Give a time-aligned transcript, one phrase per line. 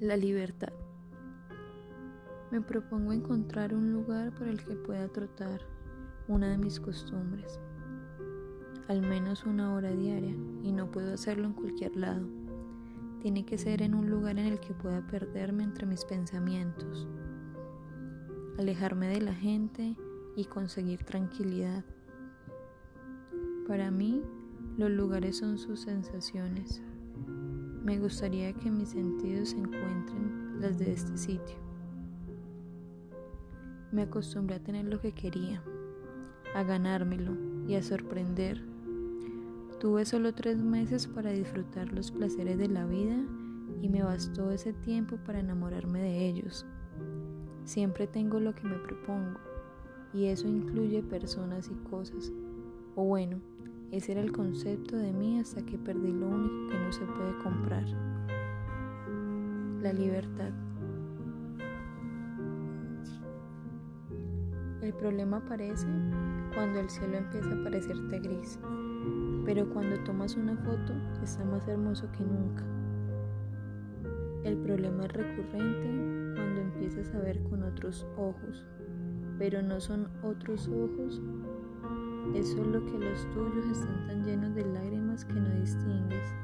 [0.00, 0.72] La libertad.
[2.52, 5.60] Me propongo encontrar un lugar por el que pueda trotar
[6.28, 7.58] una de mis costumbres,
[8.86, 12.24] al menos una hora diaria, y no puedo hacerlo en cualquier lado.
[13.22, 17.08] Tiene que ser en un lugar en el que pueda perderme entre mis pensamientos,
[18.56, 19.96] alejarme de la gente
[20.36, 21.84] y conseguir tranquilidad.
[23.66, 24.22] Para mí,
[24.76, 26.80] los lugares son sus sensaciones.
[27.88, 31.56] Me gustaría que mis sentidos se encuentren las de este sitio.
[33.92, 35.62] Me acostumbré a tener lo que quería,
[36.54, 37.32] a ganármelo
[37.66, 38.62] y a sorprender.
[39.80, 43.16] Tuve solo tres meses para disfrutar los placeres de la vida
[43.80, 46.66] y me bastó ese tiempo para enamorarme de ellos.
[47.64, 49.40] Siempre tengo lo que me propongo
[50.12, 52.30] y eso incluye personas y cosas.
[52.96, 53.40] O bueno,
[53.90, 57.38] ese era el concepto de mí hasta que perdí lo único que no se puede
[57.42, 57.84] comprar,
[59.82, 60.50] la libertad.
[64.82, 65.86] El problema aparece
[66.54, 68.58] cuando el cielo empieza a parecerte gris,
[69.44, 72.64] pero cuando tomas una foto está más hermoso que nunca.
[74.44, 78.66] El problema es recurrente cuando empiezas a ver con otros ojos,
[79.38, 81.20] pero no son otros ojos
[82.34, 86.34] es solo que los tuyos están tan llenos de lágrimas que no distingues.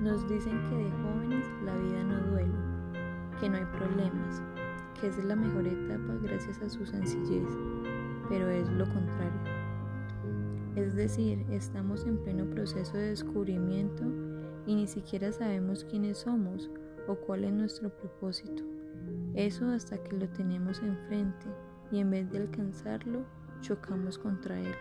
[0.00, 2.54] Nos dicen que de jóvenes la vida no duele,
[3.40, 4.42] que no hay problemas,
[5.00, 7.48] que es la mejor etapa gracias a su sencillez,
[8.28, 9.40] pero es lo contrario.
[10.76, 14.04] Es decir, estamos en pleno proceso de descubrimiento
[14.66, 16.70] y ni siquiera sabemos quiénes somos
[17.08, 18.62] o cuál es nuestro propósito.
[19.34, 21.46] Eso hasta que lo tenemos enfrente
[21.90, 23.24] y en vez de alcanzarlo,
[23.60, 24.74] chocamos contra él.